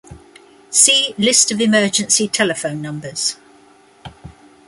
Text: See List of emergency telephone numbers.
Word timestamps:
See 0.71 1.13
List 1.19 1.51
of 1.51 1.61
emergency 1.61 2.27
telephone 2.27 2.81
numbers. 2.81 3.35